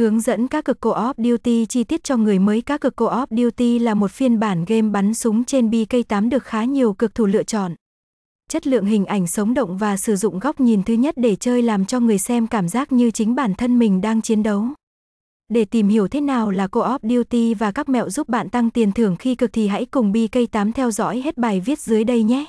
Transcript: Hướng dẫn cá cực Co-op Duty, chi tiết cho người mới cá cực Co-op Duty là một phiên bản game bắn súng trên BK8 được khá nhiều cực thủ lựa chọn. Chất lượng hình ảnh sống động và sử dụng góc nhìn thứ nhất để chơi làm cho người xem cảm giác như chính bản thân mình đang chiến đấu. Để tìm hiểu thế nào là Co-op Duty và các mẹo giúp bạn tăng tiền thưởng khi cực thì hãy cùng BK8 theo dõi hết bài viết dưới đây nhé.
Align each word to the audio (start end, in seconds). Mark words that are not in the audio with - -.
Hướng 0.00 0.20
dẫn 0.20 0.48
cá 0.48 0.62
cực 0.62 0.80
Co-op 0.80 1.16
Duty, 1.18 1.66
chi 1.66 1.84
tiết 1.84 2.04
cho 2.04 2.16
người 2.16 2.38
mới 2.38 2.60
cá 2.60 2.78
cực 2.78 2.96
Co-op 2.96 3.28
Duty 3.30 3.78
là 3.78 3.94
một 3.94 4.10
phiên 4.10 4.38
bản 4.38 4.64
game 4.64 4.88
bắn 4.88 5.14
súng 5.14 5.44
trên 5.44 5.70
BK8 5.70 6.28
được 6.28 6.44
khá 6.44 6.64
nhiều 6.64 6.92
cực 6.92 7.14
thủ 7.14 7.26
lựa 7.26 7.42
chọn. 7.42 7.74
Chất 8.50 8.66
lượng 8.66 8.84
hình 8.84 9.06
ảnh 9.06 9.26
sống 9.26 9.54
động 9.54 9.78
và 9.78 9.96
sử 9.96 10.16
dụng 10.16 10.38
góc 10.38 10.60
nhìn 10.60 10.82
thứ 10.82 10.94
nhất 10.94 11.14
để 11.18 11.36
chơi 11.36 11.62
làm 11.62 11.84
cho 11.84 12.00
người 12.00 12.18
xem 12.18 12.46
cảm 12.46 12.68
giác 12.68 12.92
như 12.92 13.10
chính 13.10 13.34
bản 13.34 13.54
thân 13.54 13.78
mình 13.78 14.00
đang 14.00 14.22
chiến 14.22 14.42
đấu. 14.42 14.64
Để 15.48 15.64
tìm 15.64 15.88
hiểu 15.88 16.08
thế 16.08 16.20
nào 16.20 16.50
là 16.50 16.66
Co-op 16.66 17.02
Duty 17.02 17.54
và 17.54 17.72
các 17.72 17.88
mẹo 17.88 18.10
giúp 18.10 18.28
bạn 18.28 18.48
tăng 18.48 18.70
tiền 18.70 18.92
thưởng 18.92 19.16
khi 19.16 19.34
cực 19.34 19.52
thì 19.52 19.68
hãy 19.68 19.86
cùng 19.86 20.12
BK8 20.12 20.72
theo 20.72 20.90
dõi 20.90 21.20
hết 21.20 21.38
bài 21.38 21.60
viết 21.60 21.78
dưới 21.78 22.04
đây 22.04 22.22
nhé. 22.22 22.46